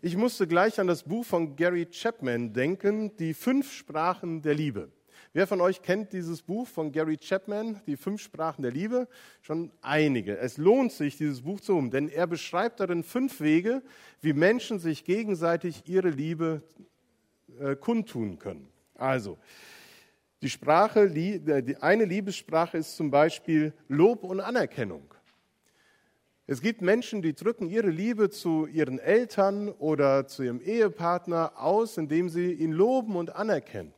Ich 0.01 0.17
musste 0.17 0.47
gleich 0.47 0.77
an 0.77 0.87
das 0.87 1.03
Buch 1.03 1.23
von 1.23 1.55
Gary 1.55 1.85
Chapman 1.85 2.51
denken, 2.51 3.15
Die 3.15 3.33
fünf 3.33 3.71
Sprachen 3.71 4.41
der 4.41 4.55
Liebe. 4.55 4.89
Wer 5.35 5.47
von 5.47 5.59
euch 5.59 5.81
kennt 5.81 6.13
dieses 6.13 6.41
Buch 6.41 6.65
von 6.65 6.93
Gary 6.93 7.17
Chapman, 7.17 7.81
Die 7.87 7.97
fünf 7.97 8.21
Sprachen 8.21 8.61
der 8.61 8.71
Liebe? 8.71 9.05
Schon 9.41 9.69
einige. 9.81 10.37
Es 10.37 10.57
lohnt 10.57 10.93
sich, 10.93 11.17
dieses 11.17 11.41
Buch 11.41 11.59
zu 11.59 11.75
um, 11.75 11.91
denn 11.91 12.07
er 12.07 12.25
beschreibt 12.25 12.79
darin 12.79 13.03
fünf 13.03 13.41
Wege, 13.41 13.83
wie 14.21 14.31
Menschen 14.31 14.79
sich 14.79 15.03
gegenseitig 15.03 15.89
ihre 15.89 16.07
Liebe 16.07 16.63
äh, 17.59 17.75
kundtun 17.75 18.39
können. 18.39 18.69
Also, 18.93 19.37
die 20.41 20.49
Sprache, 20.49 21.01
äh, 21.01 21.61
die 21.61 21.75
eine 21.81 22.05
Liebessprache 22.05 22.77
ist 22.77 22.95
zum 22.95 23.11
Beispiel 23.11 23.73
Lob 23.89 24.23
und 24.23 24.39
Anerkennung. 24.39 25.13
Es 26.47 26.61
gibt 26.61 26.81
Menschen, 26.81 27.21
die 27.21 27.33
drücken 27.33 27.67
ihre 27.67 27.89
Liebe 27.89 28.29
zu 28.29 28.67
ihren 28.67 28.99
Eltern 28.99 29.67
oder 29.67 30.27
zu 30.27 30.43
ihrem 30.43 30.61
Ehepartner 30.61 31.51
aus, 31.57 31.97
indem 31.97 32.29
sie 32.29 32.53
ihn 32.53 32.71
loben 32.71 33.17
und 33.17 33.35
anerkennen. 33.35 33.93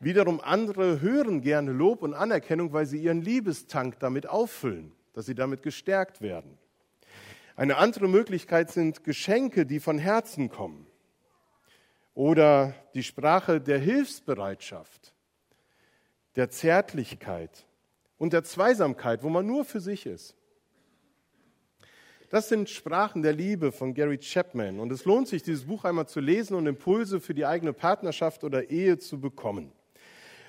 Wiederum 0.00 0.40
andere 0.40 1.00
hören 1.00 1.40
gerne 1.40 1.72
Lob 1.72 2.02
und 2.02 2.14
Anerkennung, 2.14 2.72
weil 2.72 2.86
sie 2.86 3.02
ihren 3.02 3.20
Liebestank 3.20 3.98
damit 3.98 4.28
auffüllen, 4.28 4.92
dass 5.12 5.26
sie 5.26 5.34
damit 5.34 5.62
gestärkt 5.62 6.20
werden. 6.20 6.56
Eine 7.56 7.78
andere 7.78 8.06
Möglichkeit 8.06 8.70
sind 8.70 9.02
Geschenke, 9.02 9.66
die 9.66 9.80
von 9.80 9.98
Herzen 9.98 10.48
kommen. 10.48 10.86
Oder 12.14 12.74
die 12.94 13.02
Sprache 13.02 13.60
der 13.60 13.78
Hilfsbereitschaft, 13.78 15.12
der 16.36 16.50
Zärtlichkeit 16.50 17.66
und 18.18 18.32
der 18.32 18.44
Zweisamkeit, 18.44 19.24
wo 19.24 19.28
man 19.28 19.46
nur 19.46 19.64
für 19.64 19.80
sich 19.80 20.06
ist. 20.06 20.36
Das 22.30 22.48
sind 22.48 22.68
Sprachen 22.68 23.22
der 23.22 23.32
Liebe 23.32 23.72
von 23.72 23.94
Gary 23.94 24.18
Chapman. 24.18 24.78
Und 24.78 24.92
es 24.92 25.04
lohnt 25.04 25.28
sich, 25.28 25.42
dieses 25.42 25.64
Buch 25.64 25.84
einmal 25.84 26.06
zu 26.06 26.20
lesen 26.20 26.54
und 26.54 26.66
Impulse 26.66 27.20
für 27.20 27.34
die 27.34 27.46
eigene 27.46 27.72
Partnerschaft 27.72 28.44
oder 28.44 28.70
Ehe 28.70 28.98
zu 28.98 29.18
bekommen. 29.18 29.72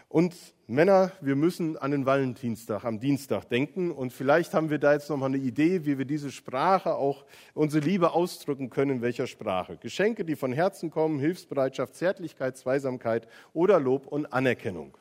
Und 0.09 0.35
Männer, 0.65 1.11
wir 1.21 1.35
müssen 1.35 1.77
an 1.77 1.91
den 1.91 2.07
Valentinstag, 2.07 2.83
am 2.83 2.99
Dienstag 2.99 3.45
denken. 3.45 3.91
Und 3.91 4.11
vielleicht 4.11 4.55
haben 4.55 4.71
wir 4.71 4.79
da 4.79 4.93
jetzt 4.93 5.07
nochmal 5.07 5.29
eine 5.29 5.37
Idee, 5.37 5.85
wie 5.85 5.99
wir 5.99 6.05
diese 6.05 6.31
Sprache 6.31 6.95
auch, 6.95 7.25
unsere 7.53 7.85
Liebe 7.85 8.11
ausdrücken 8.11 8.71
können, 8.71 8.97
in 8.97 9.01
welcher 9.03 9.27
Sprache. 9.27 9.77
Geschenke, 9.77 10.25
die 10.25 10.35
von 10.35 10.51
Herzen 10.51 10.89
kommen, 10.89 11.19
Hilfsbereitschaft, 11.19 11.93
Zärtlichkeit, 11.93 12.57
Zweisamkeit 12.57 13.27
oder 13.53 13.79
Lob 13.79 14.07
und 14.07 14.33
Anerkennung. 14.33 14.97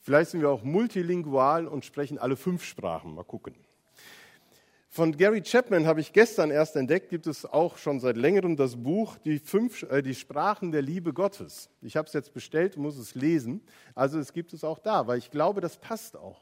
Vielleicht 0.00 0.30
sind 0.30 0.40
wir 0.40 0.50
auch 0.50 0.62
multilingual 0.62 1.66
und 1.66 1.84
sprechen 1.84 2.16
alle 2.16 2.36
fünf 2.36 2.64
Sprachen. 2.64 3.14
Mal 3.16 3.24
gucken. 3.24 3.54
Von 4.92 5.16
Gary 5.16 5.40
Chapman 5.40 5.86
habe 5.86 6.00
ich 6.00 6.12
gestern 6.12 6.50
erst 6.50 6.74
entdeckt, 6.74 7.10
gibt 7.10 7.28
es 7.28 7.46
auch 7.46 7.76
schon 7.76 8.00
seit 8.00 8.16
längerem 8.16 8.56
das 8.56 8.74
Buch 8.74 9.18
Die, 9.18 9.38
fünf, 9.38 9.84
äh, 9.84 10.02
die 10.02 10.16
Sprachen 10.16 10.72
der 10.72 10.82
Liebe 10.82 11.12
Gottes. 11.12 11.70
Ich 11.80 11.96
habe 11.96 12.08
es 12.08 12.12
jetzt 12.12 12.34
bestellt, 12.34 12.76
muss 12.76 12.98
es 12.98 13.14
lesen. 13.14 13.60
Also 13.94 14.18
es 14.18 14.32
gibt 14.32 14.52
es 14.52 14.64
auch 14.64 14.80
da, 14.80 15.06
weil 15.06 15.18
ich 15.18 15.30
glaube, 15.30 15.60
das 15.60 15.76
passt 15.76 16.16
auch. 16.16 16.40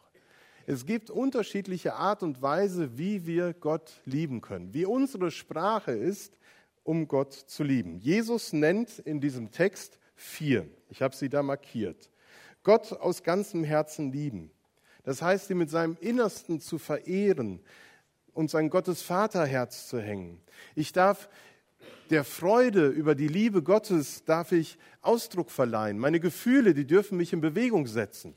Es 0.64 0.87
gibt 0.87 1.11
unterschiedliche 1.11 1.93
Art 1.93 2.23
und 2.23 2.40
Weise, 2.40 2.97
wie 2.97 3.26
wir 3.26 3.52
Gott 3.52 4.00
lieben 4.07 4.40
können, 4.40 4.73
wie 4.73 4.87
unsere 4.87 5.31
Sprache 5.31 5.93
ist, 5.93 6.38
um 6.85 7.07
Gott 7.07 7.35
zu 7.35 7.62
lieben. 7.62 7.99
Jesus 7.99 8.55
nennt 8.55 8.99
in 8.99 9.21
diesem 9.21 9.50
Text 9.50 9.99
vier. 10.14 10.67
Ich 10.88 11.02
habe 11.02 11.14
sie 11.14 11.28
da 11.28 11.43
markiert. 11.43 12.09
Gott 12.62 12.95
aus 12.95 13.23
ganzem 13.23 13.62
Herzen 13.62 14.11
lieben. 14.11 14.50
Das 15.05 15.21
heißt, 15.21 15.50
ihn 15.50 15.59
mit 15.59 15.69
seinem 15.69 15.99
Innersten 16.00 16.61
zu 16.61 16.78
verehren, 16.78 17.61
uns 18.38 18.54
ein 18.54 18.71
Gottes 18.71 19.02
Vaterherz 19.02 19.88
zu 19.88 20.00
hängen. 20.00 20.40
Ich 20.76 20.92
darf 20.92 21.28
der 22.11 22.23
Freude 22.23 22.87
über 22.87 23.16
die 23.16 23.26
Liebe 23.26 23.62
Gottes 23.62 24.25
darf 24.25 24.52
ich 24.52 24.78
Ausdruck 25.02 25.50
verleihen. 25.50 25.99
Meine 25.99 26.21
Gefühle, 26.21 26.73
die 26.73 26.87
dürfen 26.87 27.18
mich 27.18 27.33
in 27.33 27.40
Bewegung 27.40 27.88
setzen. 27.88 28.35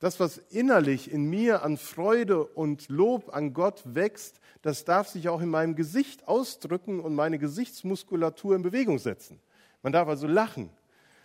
Das, 0.00 0.18
was 0.20 0.38
innerlich 0.38 1.12
in 1.12 1.28
mir 1.28 1.62
an 1.62 1.76
Freude 1.76 2.44
und 2.44 2.88
Lob 2.88 3.34
an 3.34 3.52
Gott 3.52 3.82
wächst, 3.84 4.40
das 4.62 4.84
darf 4.84 5.08
sich 5.08 5.28
auch 5.28 5.42
in 5.42 5.50
meinem 5.50 5.76
Gesicht 5.76 6.26
ausdrücken 6.26 7.00
und 7.00 7.14
meine 7.14 7.38
Gesichtsmuskulatur 7.38 8.56
in 8.56 8.62
Bewegung 8.62 8.98
setzen. 8.98 9.38
Man 9.82 9.92
darf 9.92 10.08
also 10.08 10.26
lachen. 10.26 10.70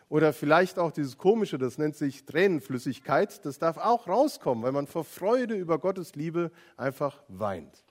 Oder 0.09 0.33
vielleicht 0.33 0.79
auch 0.79 0.91
dieses 0.91 1.17
Komische, 1.17 1.57
das 1.57 1.77
nennt 1.77 1.95
sich 1.95 2.25
Tränenflüssigkeit, 2.25 3.45
das 3.45 3.57
darf 3.57 3.77
auch 3.77 4.09
rauskommen, 4.09 4.65
weil 4.65 4.73
man 4.73 4.87
vor 4.87 5.05
Freude 5.05 5.55
über 5.55 5.79
Gottes 5.79 6.15
Liebe 6.15 6.51
einfach 6.75 7.23
weint. 7.29 7.85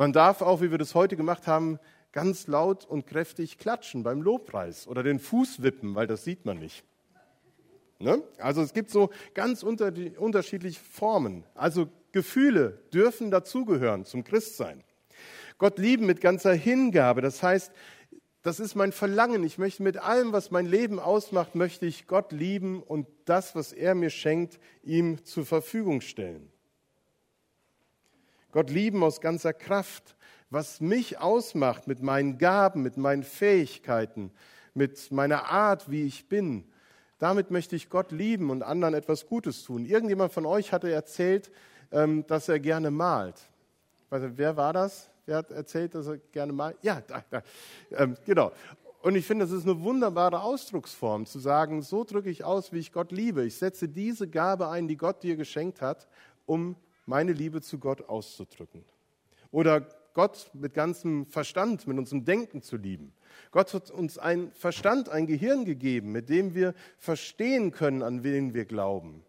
Man 0.00 0.14
darf 0.14 0.40
auch, 0.40 0.62
wie 0.62 0.70
wir 0.70 0.78
das 0.78 0.94
heute 0.94 1.14
gemacht 1.14 1.46
haben, 1.46 1.78
ganz 2.12 2.46
laut 2.46 2.86
und 2.86 3.06
kräftig 3.06 3.58
klatschen 3.58 4.02
beim 4.02 4.22
Lobpreis 4.22 4.88
oder 4.88 5.02
den 5.02 5.18
Fuß 5.18 5.62
wippen, 5.62 5.94
weil 5.94 6.06
das 6.06 6.24
sieht 6.24 6.46
man 6.46 6.58
nicht. 6.58 6.84
Ne? 7.98 8.22
Also 8.38 8.62
es 8.62 8.72
gibt 8.72 8.88
so 8.88 9.10
ganz 9.34 9.62
unter 9.62 9.92
unterschiedliche 10.16 10.80
Formen. 10.80 11.44
Also 11.54 11.90
Gefühle 12.12 12.80
dürfen 12.94 13.30
dazugehören 13.30 14.06
zum 14.06 14.24
Christsein. 14.24 14.84
Gott 15.58 15.78
lieben 15.78 16.06
mit 16.06 16.22
ganzer 16.22 16.54
Hingabe, 16.54 17.20
das 17.20 17.42
heißt, 17.42 17.70
das 18.40 18.58
ist 18.58 18.76
mein 18.76 18.92
Verlangen. 18.92 19.44
Ich 19.44 19.58
möchte 19.58 19.82
mit 19.82 19.98
allem, 19.98 20.32
was 20.32 20.50
mein 20.50 20.64
Leben 20.64 20.98
ausmacht, 20.98 21.54
möchte 21.54 21.84
ich 21.84 22.06
Gott 22.06 22.32
lieben 22.32 22.82
und 22.82 23.06
das, 23.26 23.54
was 23.54 23.74
er 23.74 23.94
mir 23.94 24.08
schenkt, 24.08 24.60
ihm 24.82 25.22
zur 25.26 25.44
Verfügung 25.44 26.00
stellen. 26.00 26.49
Gott 28.52 28.70
lieben 28.70 29.02
aus 29.02 29.20
ganzer 29.20 29.52
Kraft, 29.52 30.16
was 30.50 30.80
mich 30.80 31.18
ausmacht 31.18 31.86
mit 31.86 32.02
meinen 32.02 32.38
Gaben, 32.38 32.82
mit 32.82 32.96
meinen 32.96 33.22
Fähigkeiten, 33.22 34.32
mit 34.74 35.12
meiner 35.12 35.50
Art, 35.50 35.90
wie 35.90 36.04
ich 36.04 36.28
bin. 36.28 36.64
Damit 37.18 37.50
möchte 37.50 37.76
ich 37.76 37.90
Gott 37.90 38.12
lieben 38.12 38.50
und 38.50 38.62
anderen 38.62 38.94
etwas 38.94 39.26
Gutes 39.26 39.62
tun. 39.62 39.84
Irgendjemand 39.84 40.32
von 40.32 40.46
euch 40.46 40.72
hatte 40.72 40.90
erzählt, 40.90 41.50
ähm, 41.92 42.26
dass 42.26 42.48
er 42.48 42.58
gerne 42.58 42.90
malt. 42.90 43.36
wer 44.08 44.56
war 44.56 44.72
das? 44.72 45.10
Wer 45.26 45.36
hat 45.36 45.50
erzählt, 45.50 45.94
dass 45.94 46.06
er 46.06 46.18
gerne 46.18 46.52
malt? 46.52 46.76
Ja, 46.82 47.02
da, 47.06 47.22
da. 47.30 47.42
Ähm, 47.92 48.16
genau. 48.24 48.52
Und 49.02 49.14
ich 49.14 49.26
finde, 49.26 49.46
das 49.46 49.52
ist 49.52 49.64
eine 49.64 49.80
wunderbare 49.80 50.42
Ausdrucksform, 50.42 51.24
zu 51.24 51.38
sagen, 51.38 51.82
so 51.82 52.04
drücke 52.04 52.28
ich 52.28 52.44
aus, 52.44 52.72
wie 52.72 52.78
ich 52.78 52.92
Gott 52.92 53.12
liebe. 53.12 53.44
Ich 53.44 53.56
setze 53.56 53.88
diese 53.88 54.28
Gabe 54.28 54.68
ein, 54.68 54.88
die 54.88 54.96
Gott 54.96 55.22
dir 55.22 55.36
geschenkt 55.36 55.80
hat, 55.80 56.06
um 56.44 56.76
meine 57.06 57.32
Liebe 57.32 57.60
zu 57.60 57.78
Gott 57.78 58.08
auszudrücken. 58.08 58.84
Oder 59.50 59.86
Gott 60.14 60.50
mit 60.54 60.74
ganzem 60.74 61.26
Verstand, 61.26 61.86
mit 61.86 61.98
unserem 61.98 62.24
Denken 62.24 62.62
zu 62.62 62.76
lieben. 62.76 63.12
Gott 63.52 63.72
hat 63.74 63.90
uns 63.90 64.18
einen 64.18 64.52
Verstand, 64.52 65.08
ein 65.08 65.26
Gehirn 65.26 65.64
gegeben, 65.64 66.12
mit 66.12 66.28
dem 66.28 66.54
wir 66.54 66.74
verstehen 66.98 67.70
können, 67.70 68.02
an 68.02 68.22
wen 68.22 68.54
wir 68.54 68.64
glauben. 68.64 69.22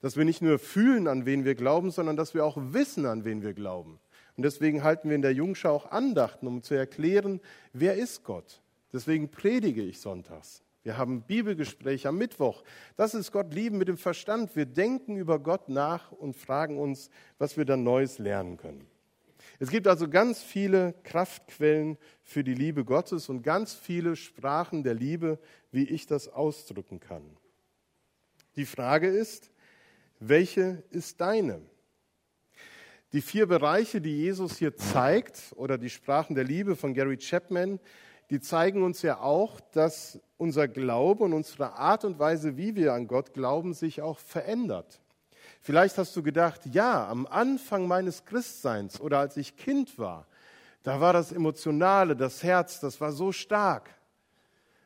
Dass 0.00 0.16
wir 0.16 0.24
nicht 0.24 0.42
nur 0.42 0.58
fühlen, 0.58 1.08
an 1.08 1.24
wen 1.24 1.44
wir 1.44 1.54
glauben, 1.54 1.90
sondern 1.90 2.16
dass 2.16 2.34
wir 2.34 2.44
auch 2.44 2.56
wissen, 2.58 3.06
an 3.06 3.24
wen 3.24 3.42
wir 3.42 3.54
glauben. 3.54 4.00
Und 4.36 4.42
deswegen 4.42 4.82
halten 4.82 5.08
wir 5.08 5.16
in 5.16 5.22
der 5.22 5.32
Jungschau 5.32 5.74
auch 5.74 5.90
Andachten, 5.90 6.46
um 6.46 6.62
zu 6.62 6.74
erklären, 6.74 7.40
wer 7.72 7.94
ist 7.94 8.24
Gott. 8.24 8.60
Deswegen 8.92 9.30
predige 9.30 9.82
ich 9.82 10.00
sonntags. 10.00 10.63
Wir 10.84 10.98
haben 10.98 11.22
Bibelgespräche 11.22 12.10
am 12.10 12.18
Mittwoch. 12.18 12.62
Das 12.96 13.14
ist 13.14 13.32
Gott 13.32 13.54
lieben 13.54 13.78
mit 13.78 13.88
dem 13.88 13.96
Verstand. 13.96 14.54
Wir 14.54 14.66
denken 14.66 15.16
über 15.16 15.38
Gott 15.38 15.70
nach 15.70 16.12
und 16.12 16.36
fragen 16.36 16.78
uns, 16.78 17.08
was 17.38 17.56
wir 17.56 17.64
dann 17.64 17.82
Neues 17.82 18.18
lernen 18.18 18.58
können. 18.58 18.86
Es 19.58 19.70
gibt 19.70 19.86
also 19.86 20.08
ganz 20.08 20.42
viele 20.42 20.94
Kraftquellen 21.04 21.96
für 22.22 22.44
die 22.44 22.54
Liebe 22.54 22.84
Gottes 22.84 23.30
und 23.30 23.42
ganz 23.42 23.72
viele 23.72 24.14
Sprachen 24.14 24.82
der 24.82 24.94
Liebe, 24.94 25.38
wie 25.72 25.84
ich 25.84 26.06
das 26.06 26.28
ausdrücken 26.28 27.00
kann. 27.00 27.24
Die 28.56 28.66
Frage 28.66 29.08
ist, 29.08 29.50
welche 30.20 30.82
ist 30.90 31.20
deine? 31.20 31.62
Die 33.14 33.22
vier 33.22 33.46
Bereiche, 33.46 34.02
die 34.02 34.18
Jesus 34.18 34.58
hier 34.58 34.76
zeigt, 34.76 35.54
oder 35.56 35.78
die 35.78 35.90
Sprachen 35.90 36.34
der 36.34 36.44
Liebe 36.44 36.76
von 36.76 36.92
Gary 36.92 37.16
Chapman, 37.16 37.80
die 38.30 38.40
zeigen 38.40 38.82
uns 38.82 39.02
ja 39.02 39.20
auch, 39.20 39.60
dass 39.72 40.20
unser 40.36 40.68
Glaube 40.68 41.24
und 41.24 41.32
unsere 41.32 41.74
Art 41.74 42.04
und 42.04 42.18
Weise, 42.18 42.56
wie 42.56 42.74
wir 42.74 42.92
an 42.94 43.06
Gott 43.06 43.34
glauben, 43.34 43.74
sich 43.74 44.02
auch 44.02 44.18
verändert. 44.18 45.00
Vielleicht 45.60 45.98
hast 45.98 46.14
du 46.16 46.22
gedacht, 46.22 46.62
ja, 46.66 47.08
am 47.08 47.26
Anfang 47.26 47.86
meines 47.86 48.24
Christseins 48.24 49.00
oder 49.00 49.18
als 49.18 49.36
ich 49.36 49.56
Kind 49.56 49.98
war, 49.98 50.26
da 50.82 51.00
war 51.00 51.12
das 51.12 51.32
Emotionale, 51.32 52.14
das 52.14 52.42
Herz, 52.42 52.80
das 52.80 53.00
war 53.00 53.12
so 53.12 53.32
stark. 53.32 53.94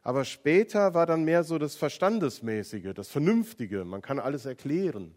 Aber 0.03 0.25
später 0.25 0.95
war 0.95 1.07
dann 1.07 1.25
mehr 1.25 1.43
so 1.43 1.59
das 1.59 1.75
Verstandesmäßige, 1.75 2.95
das 2.95 3.09
Vernünftige, 3.09 3.85
man 3.85 4.01
kann 4.01 4.19
alles 4.19 4.47
erklären. 4.47 5.15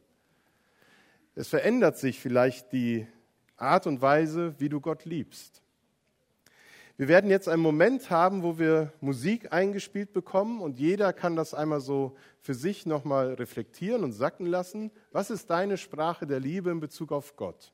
Es 1.35 1.47
verändert 1.47 1.97
sich 1.97 2.19
vielleicht 2.19 2.73
die 2.73 3.07
Art 3.55 3.87
und 3.87 4.01
Weise, 4.01 4.55
wie 4.57 4.69
du 4.69 4.81
Gott 4.81 5.05
liebst. 5.05 5.61
Wir 7.01 7.07
werden 7.07 7.31
jetzt 7.31 7.49
einen 7.49 7.63
Moment 7.63 8.11
haben, 8.11 8.43
wo 8.43 8.59
wir 8.59 8.93
Musik 9.01 9.51
eingespielt 9.51 10.13
bekommen 10.13 10.61
und 10.61 10.77
jeder 10.77 11.13
kann 11.13 11.35
das 11.35 11.55
einmal 11.55 11.81
so 11.81 12.15
für 12.41 12.53
sich 12.53 12.85
nochmal 12.85 13.33
reflektieren 13.33 14.03
und 14.03 14.11
sacken 14.11 14.45
lassen. 14.45 14.91
Was 15.11 15.31
ist 15.31 15.49
deine 15.49 15.79
Sprache 15.79 16.27
der 16.27 16.39
Liebe 16.39 16.69
in 16.69 16.79
Bezug 16.79 17.11
auf 17.11 17.35
Gott? 17.35 17.73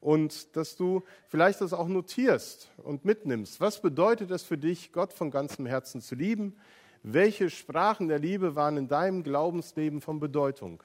Und 0.00 0.54
dass 0.54 0.76
du 0.76 1.02
vielleicht 1.28 1.62
das 1.62 1.72
auch 1.72 1.88
notierst 1.88 2.70
und 2.76 3.06
mitnimmst. 3.06 3.58
Was 3.58 3.80
bedeutet 3.80 4.30
es 4.30 4.42
für 4.42 4.58
dich, 4.58 4.92
Gott 4.92 5.14
von 5.14 5.30
ganzem 5.30 5.64
Herzen 5.64 6.02
zu 6.02 6.14
lieben? 6.14 6.54
Welche 7.02 7.48
Sprachen 7.48 8.08
der 8.08 8.18
Liebe 8.18 8.54
waren 8.54 8.76
in 8.76 8.86
deinem 8.86 9.22
Glaubensleben 9.22 10.02
von 10.02 10.20
Bedeutung? 10.20 10.82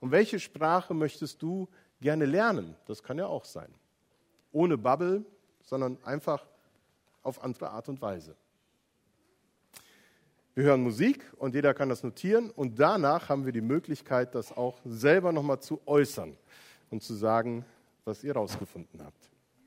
Und 0.00 0.12
welche 0.12 0.40
Sprache 0.40 0.94
möchtest 0.94 1.42
du 1.42 1.68
gerne 2.00 2.24
lernen? 2.24 2.74
Das 2.86 3.02
kann 3.02 3.18
ja 3.18 3.26
auch 3.26 3.44
sein. 3.44 3.68
Ohne 4.50 4.78
Bubble, 4.78 5.26
sondern 5.60 5.98
einfach 6.04 6.46
auf 7.22 7.42
andere 7.42 7.70
Art 7.70 7.88
und 7.88 8.00
Weise. 8.00 8.36
Wir 10.54 10.64
hören 10.64 10.82
Musik 10.82 11.24
und 11.38 11.54
jeder 11.54 11.72
kann 11.72 11.88
das 11.88 12.02
notieren 12.02 12.50
und 12.50 12.78
danach 12.78 13.30
haben 13.30 13.46
wir 13.46 13.52
die 13.52 13.62
Möglichkeit, 13.62 14.34
das 14.34 14.54
auch 14.54 14.78
selber 14.84 15.32
nochmal 15.32 15.60
zu 15.60 15.80
äußern 15.86 16.36
und 16.90 17.02
zu 17.02 17.14
sagen, 17.14 17.64
was 18.04 18.22
ihr 18.22 18.34
rausgefunden 18.34 19.02
habt. 19.02 19.31